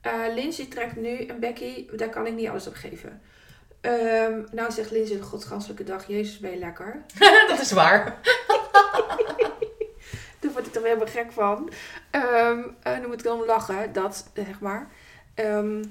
[0.00, 3.20] Eh Lindsay trekt nu een Becky, daar kan ik niet alles op geven.
[3.80, 7.02] Ehm, nou zegt Lindsay de godganselijke dag, Jezus ben je lekker.
[7.48, 8.04] dat is waar.
[10.40, 11.70] Daar word ik er helemaal gek van.
[12.10, 14.90] Ehm en dan moet ik dan lachen, dat zeg maar.
[15.34, 15.84] Ehm,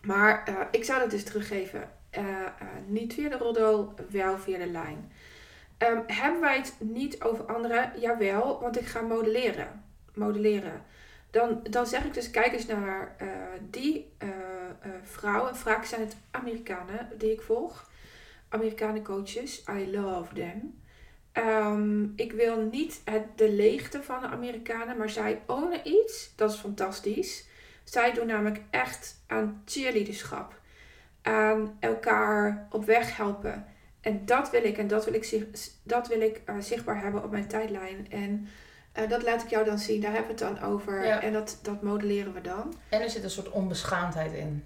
[0.00, 1.90] maar eh, ik zou dat dus teruggeven.
[2.10, 5.12] Eh, eh, niet via de roddel, wel via de lijn.
[6.06, 7.92] Hebben wij het niet over anderen?
[8.00, 9.84] Jawel, want ik ga modelleren.
[10.14, 10.82] modelleren.
[11.34, 13.28] Dan, dan zeg ik dus, kijk eens naar eh,
[13.70, 15.56] die uh, uh, vrouwen.
[15.56, 17.90] Vaak zijn het Amerikanen die ik volg.
[18.48, 19.64] Amerikanen coaches.
[19.68, 20.80] I love them.
[21.32, 26.32] Ehm, ik wil niet het, de leegte van de Amerikanen, maar zij ownen iets.
[26.36, 27.46] Dat is fantastisch.
[27.84, 30.60] Zij doen namelijk echt aan cheerleaderschap.
[31.22, 33.66] Aan elkaar op weg helpen.
[34.00, 35.48] En dat wil ik en dat wil ik,
[35.82, 38.10] dat wil ik zichtbaar hebben op mijn tijdlijn.
[38.10, 38.48] En
[38.98, 41.04] uh, dat laat ik jou dan zien, daar hebben we het dan over.
[41.06, 41.22] Ja.
[41.22, 42.74] En dat, dat modelleren we dan.
[42.88, 44.64] En er zit een soort onbeschaamdheid in.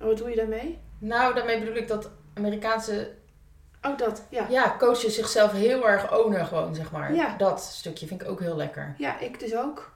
[0.00, 0.78] Oh, wat doe je daarmee?
[0.98, 3.16] Nou, daarmee bedoel ik dat Amerikaanse
[3.82, 4.46] Oh, dat, ja.
[4.48, 7.14] ja, coaches zichzelf heel erg ownen gewoon, zeg maar.
[7.14, 7.36] Ja.
[7.36, 8.94] Dat stukje vind ik ook heel lekker.
[8.98, 9.92] Ja, ik dus ook.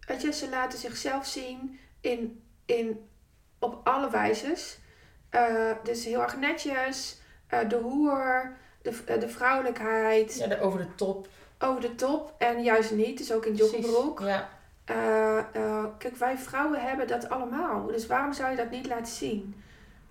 [0.00, 3.08] Weet je, ze laten zichzelf zien in, in,
[3.58, 4.78] op alle wijzes.
[5.30, 7.20] Eh, dus heel erg netjes.
[7.46, 11.28] eh, de hoer, de, eh, de vrouwelijkheid, Ja, de, over de top.
[11.62, 12.34] Over de top.
[12.38, 14.20] En juist niet, dus ook in joggingbroek.
[14.20, 14.48] Ja.
[14.84, 17.86] Eh, eh, kijk, wij vrouwen hebben dat allemaal.
[17.86, 19.54] Dus waarom zou je dat niet laten zien?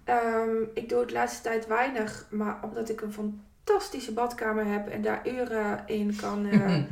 [0.04, 4.88] Ehm, ik doe het de laatste tijd weinig, maar omdat ik een fantastische badkamer heb
[4.88, 6.46] en daar uren in kan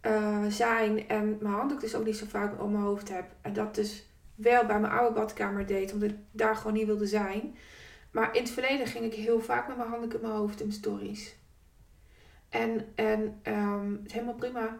[0.00, 1.08] eh, zijn.
[1.08, 3.24] En mijn handdoek dus ook niet zo vaak om mijn hoofd heb.
[3.40, 7.06] En dat dus wel bij mijn oude badkamer deed, omdat ik daar gewoon niet wilde
[7.06, 7.56] zijn.
[8.10, 10.72] Maar in het verleden ging ik heel vaak met mijn handdoek in mijn hoofd in
[10.72, 11.36] stories.
[12.48, 14.78] En, en ehm, het is helemaal prima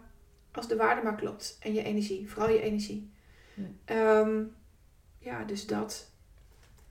[0.53, 1.57] als de waarde maar klopt.
[1.61, 3.11] En je energie, vooral je energie.
[3.55, 3.65] Ja.
[3.85, 4.43] Ehm,
[5.19, 6.11] ja, dus dat.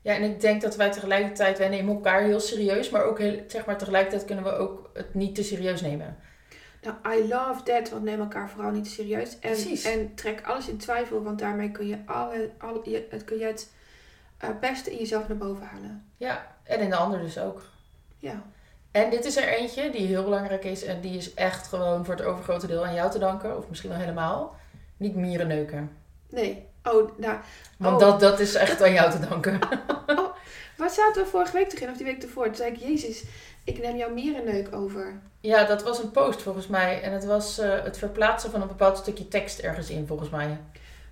[0.02, 3.44] ja, en ik denk dat wij tegelijkertijd, wij nemen elkaar heel serieus, maar ook heel,
[3.48, 6.18] zeg maar tegelijkertijd kunnen we ook het niet te serieus nemen.
[6.82, 9.40] Nou, I love that, want neem elkaar vooral niet te serieus.
[9.40, 9.84] En, Precies.
[9.84, 13.46] en trek alles in twijfel, want daarmee kun je, alle, alle, je, het, kun je
[13.46, 13.72] het
[14.38, 16.06] eh, beste in jezelf naar boven halen.
[16.18, 17.62] Ja, en in de ander dus ook.
[18.18, 18.44] Ja.
[18.92, 22.16] En dit is er eentje die heel belangrijk is en die is echt gewoon voor
[22.16, 24.56] het overgrote deel aan jou te danken, of misschien wel helemaal.
[24.98, 25.92] Niet mieren neuken.
[26.30, 26.66] Nee.
[26.84, 27.38] Oh, nou,
[27.78, 28.10] Want Oh.
[28.10, 29.60] dat, dat is echt aan jou te danken.
[30.78, 32.46] waar zaten we vorige week in, of die week ervoor?
[32.46, 33.24] Toen zei ik, jezus,
[33.64, 35.20] ik neem jouw mierenneuk over.
[35.40, 37.02] Ja, dat was een post volgens mij.
[37.02, 40.58] En het was eh, het verplaatsen van een bepaald stukje tekst ergens in, volgens mij.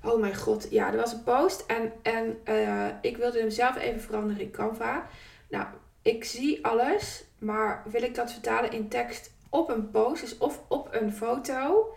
[0.03, 3.77] Oh mijn god, ja, er was een post en, en eh, ik wilde hem zelf
[3.77, 5.07] even veranderen in Canva.
[5.49, 5.65] Nou,
[6.05, 10.61] ik zie alles, maar wil ik dat vertalen in tekst op een post, dus of
[10.67, 11.93] op een foto?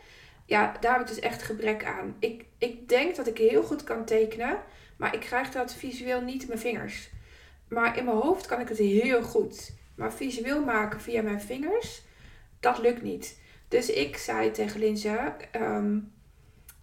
[0.47, 2.17] Ja, daar heb ik dus echt gebrek aan.
[2.19, 4.59] Ik, ik denk dat ik heel goed kan tekenen,
[4.97, 7.11] maar ik krijg dat visueel niet in mijn vingers.
[7.69, 9.73] Maar in mijn hoofd kan ik het heel goed.
[9.95, 12.03] Maar visueel maken via mijn vingers,
[12.61, 13.41] dat lukt niet.
[13.69, 15.99] Dus ik zei tegen Linze, ehm,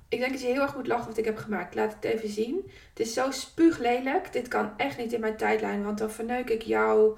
[0.10, 1.76] ik denk dat je heel erg moet lachen wat ik heb gemaakt.
[1.76, 2.72] Laat het even zien.
[2.90, 4.34] Het is zo spuuglelijk.
[4.34, 7.18] Dit kan echt niet in mijn tijdlijn, want dan verneuk ik jouw,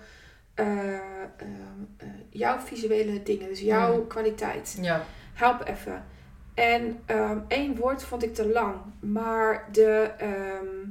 [0.54, 3.48] eh, ehm, eh, jouw visuele dingen.
[3.48, 4.08] Dus jouw Mm.
[4.08, 4.78] kwaliteit.
[4.82, 5.06] Ja.
[5.34, 6.06] Help even.
[6.54, 8.76] En ehm, één woord vond ik te lang.
[9.00, 10.90] Maar de, ehm,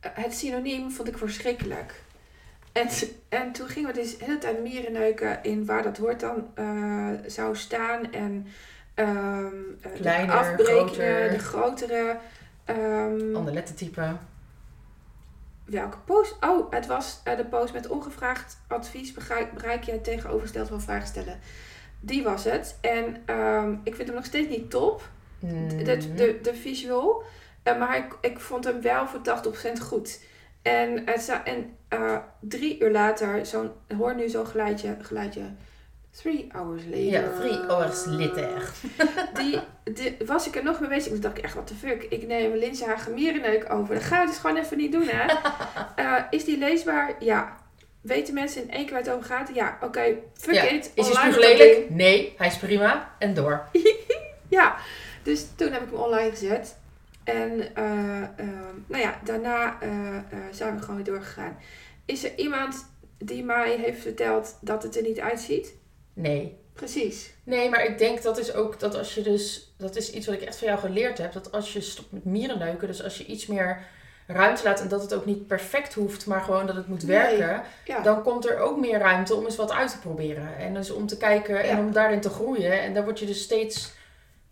[0.00, 2.02] het synoniem vond ik verschrikkelijk.
[2.72, 2.88] En,
[3.28, 7.10] en toen gingen we dus de hele tijd mierenneuken in waar dat woord dan eh,
[7.26, 8.12] zou staan.
[8.12, 8.46] En
[8.94, 9.46] eh,
[10.02, 11.30] de afbrekingen, groter.
[11.30, 12.16] de grotere.
[12.64, 14.16] ehm, Ander lettertype.
[15.64, 16.36] welke post?
[16.40, 19.12] Oh, het was eh, de post met ongevraagd advies.
[19.12, 21.38] Bereik, bereik je het tegenovergestelde van vragen stellen.
[22.00, 22.78] Die was het.
[22.80, 25.08] En ehm, ik vind hem nog steeds niet top.
[25.38, 27.22] De, de, de, de visual.
[27.62, 29.20] Eh, maar ik, ik vond hem wel voor
[29.78, 30.20] 80% goed.
[30.62, 31.76] En, het en
[32.40, 35.42] drie uur later, zo'n, hoor nu zo'n geluidje, geluidje.
[36.20, 36.98] Three hours later.
[37.00, 38.72] Ja, three hours later.
[39.34, 39.60] Die,
[39.92, 41.12] die, was ik er nog mee bezig.
[41.12, 42.02] Toen dacht ik echt, wat de fuck.
[42.02, 43.94] Ik neem Linse haar gemierenneuk over.
[43.94, 45.26] Dat ga je dus gewoon even niet doen, hè.
[45.96, 47.14] Eh, is die leesbaar?
[47.18, 47.56] Ja.
[48.00, 49.50] Weten mensen in één keer waar het over gaat?
[49.54, 50.14] Ja, oké.
[50.34, 50.62] fuck Ja.
[50.62, 50.90] it.
[50.94, 51.76] Is hij online spuug dat lelijk?
[51.78, 51.90] ding.
[51.90, 53.14] Nee, hij is prima.
[53.18, 53.62] En door.
[54.48, 54.76] Ja,
[55.22, 56.76] dus toen heb ik hem online gezet.
[57.24, 59.88] En eh, ehm, nou ja, daarna eh,
[60.50, 61.58] zijn we gewoon weer doorgegaan.
[62.04, 62.86] Is er iemand
[63.18, 65.74] die mij heeft verteld dat het er niet uitziet?
[66.14, 66.62] Nee.
[66.72, 67.34] Precies.
[67.44, 69.74] Nee, maar ik denk dat is ook dat als je dus...
[69.78, 71.32] Dat is iets wat ik echt van jou geleerd heb.
[71.32, 72.86] Dat als je stopt met mierenneuken.
[72.86, 73.82] Dus als je iets meer
[74.26, 74.80] ruimte laat.
[74.80, 76.26] En dat het ook niet perfect hoeft.
[76.26, 77.16] Maar gewoon dat het moet Nee.
[77.16, 77.62] werken.
[77.84, 78.00] Ja.
[78.00, 80.56] Dan komt er ook meer ruimte om eens wat uit te proberen.
[80.58, 81.82] En dus om te kijken en Ja.
[81.82, 82.80] om daarin te groeien.
[82.82, 83.92] En daar word je dus steeds...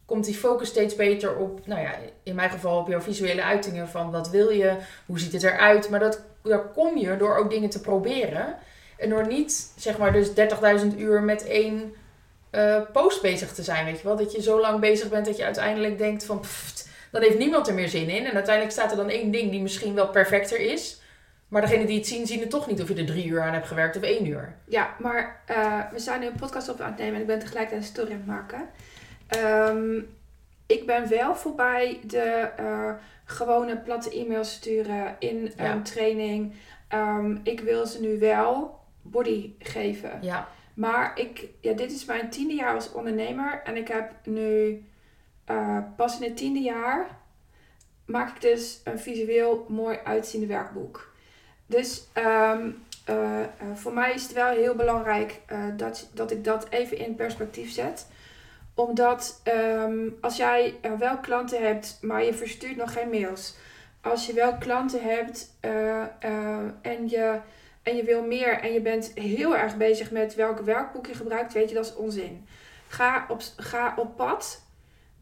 [0.04, 3.88] Komt die focus steeds beter op, nou ja, in mijn geval op jouw visuele uitingen
[3.88, 5.88] van wat wil je, hoe ziet het eruit.
[5.90, 8.56] Maar dat, daar kom je door ook dingen te proberen.
[9.02, 11.94] En door niet, zeg maar, dus 30.000 uur met één
[12.50, 14.16] eh, post bezig te zijn, weet je wel.
[14.16, 17.68] Dat je zo lang bezig bent dat je uiteindelijk denkt van, pff, dan heeft niemand
[17.68, 18.26] er meer zin in.
[18.26, 21.00] En uiteindelijk staat er dan één ding die misschien wel perfecter is.
[21.48, 23.52] Maar degene die het zien, zien het toch niet of je er drie uur aan
[23.52, 24.54] hebt gewerkt of één uur.
[24.64, 27.38] Ja, maar eh, we zijn nu een podcast op aan het nemen en ik ben
[27.38, 28.68] tegelijkertijd een story aan het maken.
[29.28, 29.98] Ehm,
[30.66, 32.90] ik ben wel voorbij de uh,
[33.24, 35.72] gewone platte e-mails sturen in Ja.
[35.72, 36.54] een training.
[36.88, 40.18] Ehm, ik wil ze nu wel body geven.
[40.22, 43.60] Ja, Maar ik, ja, dit is mijn tiende jaar als ondernemer.
[43.64, 44.82] En ik heb nu
[45.44, 47.20] eh, pas in het tiende jaar
[48.04, 51.12] maak ik dus een visueel mooi uitziende werkboek.
[51.66, 52.70] Dus ehm,
[53.04, 55.40] eh, eh, voor mij is het wel heel belangrijk
[55.76, 58.06] dat, dat ik dat even in perspectief zet.
[58.74, 63.56] Omdat ehm, als jij wel klanten hebt, maar je verstuurt nog geen mails.
[64.00, 65.56] Als je wel klanten hebt
[66.80, 67.40] en je
[67.82, 71.52] en je wil meer en je bent heel erg bezig met welke werkboek je gebruikt,
[71.52, 72.46] weet je, dat is onzin.
[72.88, 74.62] Ga op, ga op pad.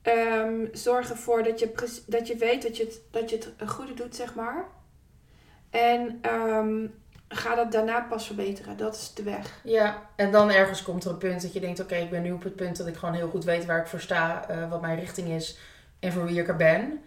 [0.02, 3.94] Ehm, zorg ervoor dat je, dat je weet dat je, het, dat je het goede
[3.94, 4.64] doet, zeg maar.
[5.70, 6.86] En ehm,
[7.28, 8.76] ga dat daarna pas verbeteren.
[8.76, 9.60] Dat is de weg.
[9.64, 10.08] ja.
[10.16, 12.42] En dan ergens komt er een punt dat je denkt, oké, ik ben nu op
[12.42, 14.98] het punt dat ik gewoon heel goed weet waar ik voor sta, eh, wat mijn
[14.98, 15.58] richting is
[15.98, 17.02] en voor wie ik er ben.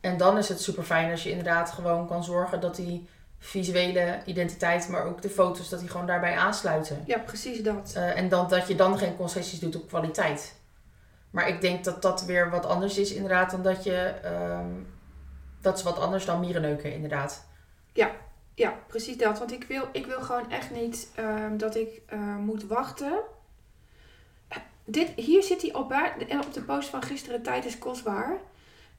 [0.00, 4.20] En dan is het super fijn als je inderdaad gewoon kan zorgen dat die visuele
[4.24, 7.02] identiteit, maar ook de foto's, dat die gewoon daarbij aansluiten.
[7.06, 7.92] Ja, precies dat.
[7.94, 10.54] Eh, en dan, dat je dan geen concessies doet op kwaliteit.
[11.30, 13.96] Maar ik denk dat dat weer wat anders is inderdaad dan dat je...
[14.22, 14.70] ehm,
[15.60, 17.46] dat is wat anders dan mierenneuken inderdaad.
[18.54, 19.38] Ja, precies dat.
[19.38, 23.20] Want ik wil, ik wil gewoon echt niet ehm, dat ik eh, moet wachten.
[24.84, 25.92] Dit, hier zit hij op,
[26.46, 27.42] op de post van gisteren.
[27.42, 28.36] Tijd is kostbaar.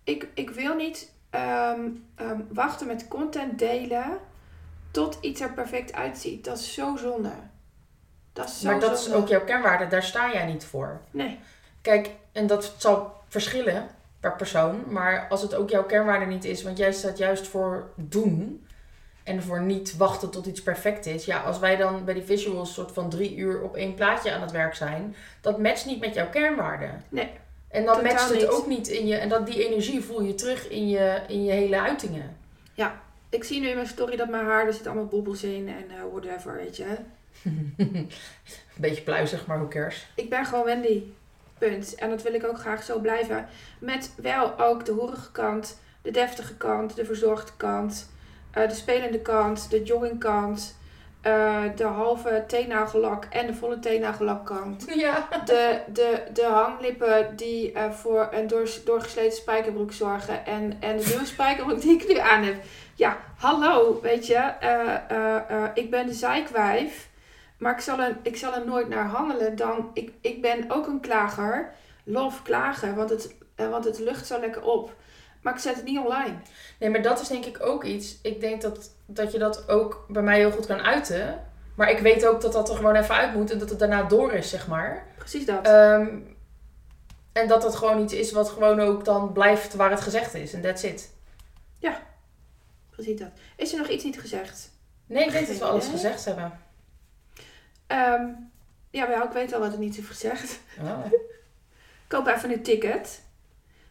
[0.04, 1.80] Ik, ik wil niet ehm,
[2.16, 4.18] ehm, wachten met content delen
[4.92, 6.46] tot iets er perfect uitziet.
[6.46, 7.32] Dat is zo zonde.
[8.34, 11.02] Dat is zo maar dat is ook jouw kernwaarde, daar sta jij niet voor.
[11.12, 11.40] Nee,
[11.86, 13.88] Kijk, en dat zal verschillen
[14.20, 14.84] per persoon.
[14.88, 18.68] Maar als het ook jouw kernwaarde niet is, want jij staat juist voor doen.
[19.24, 21.26] En voor niet wachten tot iets perfect is.
[21.26, 24.42] Ja, als wij dan bij die visuals soort van drie uur op één plaatje aan
[24.42, 25.16] het werk zijn.
[25.42, 26.90] Dat matcht niet met jouw kernwaarde.
[27.10, 27.32] Nee,
[27.76, 28.48] En dan matcht het niet.
[28.48, 29.16] ook niet in je.
[29.16, 32.38] En dat die energie voel je terug in je, in je hele uitingen.
[33.30, 35.90] ik zie nu in mijn story dat mijn haar, er zitten allemaal bobbels in en
[35.90, 36.86] eh, whatever, weet je.
[37.78, 38.10] Een
[38.86, 40.08] beetje pluizig, maar who cares?
[40.16, 41.04] Ik ben gewoon Wendy.
[41.58, 41.96] Punt.
[41.96, 43.48] En dat wil ik ook graag zo blijven.
[43.80, 48.10] Met wel ook de hoerige kant, de deftige kant, de verzorgde kant,
[48.52, 50.76] eh, de spelende kant, de joggingkant,
[51.26, 54.86] eh, de halve teennagellak en de volle teennagellak-kant.
[55.06, 55.28] Ja.
[55.46, 60.46] De, de, de hanglippen die eh, voor een door, doorgesleten spijkerbroek zorgen.
[60.46, 62.56] En, en de nieuwe spijkerbroek die ik nu aan heb.
[62.96, 64.36] Ja, hallo, weet je.
[64.36, 67.10] eh, ik ben de zeikwijf.
[67.58, 69.56] Maar ik zal, er, ik zal er nooit naar handelen.
[69.56, 71.72] Dan, ik, ik ben ook een klager.
[72.04, 74.94] Love klagen, want het, want het lucht zo lekker op.
[75.46, 76.36] Maar ik zet het niet online.
[76.80, 78.18] Nee, maar dat is denk ik ook iets.
[78.22, 81.44] Ik denk dat, dat je dat ook bij mij heel goed kan uiten.
[81.76, 84.04] Maar ik weet ook dat dat er gewoon even uit moet en dat het daarna
[84.04, 85.08] door is, zeg maar.
[85.18, 85.66] Precies dat.
[85.66, 86.18] Ehm,
[87.34, 90.54] en dat dat gewoon iets is wat gewoon ook dan blijft waar het gezegd is.
[90.54, 91.10] En that's it.
[92.90, 93.32] Precies dat.
[93.56, 94.72] Is er nog iets niet gezegd?
[95.06, 96.60] Nee, ik denk dat we alles gezegd hebben.
[97.88, 98.26] Ehm
[98.90, 100.60] ja, wel, ik weet al wat er niet is gezegd.
[100.82, 101.06] Oh.
[102.08, 103.22] Koop even een ticket.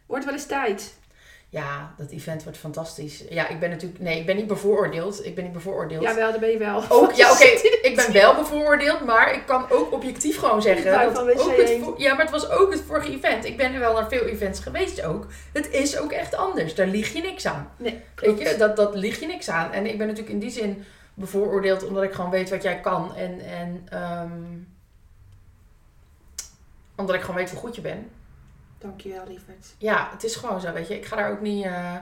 [0.05, 0.97] Wordt wel eens tijd.
[1.55, 3.23] Ja, dat event wordt fantastisch.
[3.29, 3.99] Ja, ik ben natuurlijk...
[3.99, 5.25] Nee, ik ben niet bevooroordeeld.
[5.25, 6.03] Ik ben niet bevooroordeeld.
[6.03, 6.83] Jawel, daar ben je wel.
[6.89, 7.43] Ook, ja, oké,
[7.81, 10.91] ik ben wel bevooroordeeld, maar ik kan ook objectief gewoon zeggen.
[10.91, 13.45] Blijf dat ook het ja, maar het was ook het vorige event.
[13.45, 15.27] Ik ben er wel naar veel events geweest ook.
[15.53, 16.75] Het is ook echt anders.
[16.75, 17.71] Daar lieg je niks aan.
[17.77, 19.71] Nee, Weet je, dat, dat lieg je niks aan.
[19.71, 23.15] En ik ben natuurlijk in die zin bevooroordeeld omdat ik gewoon weet wat jij kan.
[23.15, 24.41] En, en ehm,
[26.95, 28.07] omdat ik gewoon weet hoe goed je bent.
[28.85, 29.75] Dankjewel, lieverd.
[29.77, 30.95] Ja, het is gewoon zo, weet je.
[30.95, 31.65] Ik ga daar ook niet...
[31.65, 31.95] eh,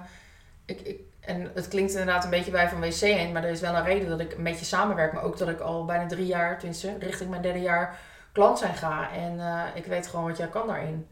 [0.66, 3.62] ik, ik, en het klinkt inderdaad een beetje bij van WC heen, maar er is
[3.62, 5.14] wel een reden dat ik een beetje samenwerk.
[5.14, 8.00] Maar ook dat ik al bijna drie jaar, tenminste richting mijn derde jaar,
[8.32, 9.12] klant zijn ga.
[9.12, 11.08] En eh, ik weet gewoon wat jij kan daarin.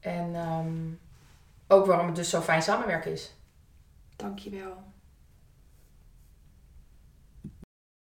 [0.00, 0.92] En ehm,
[1.68, 3.34] ook waarom het dus zo fijn samenwerken is.
[4.16, 4.82] Dankjewel.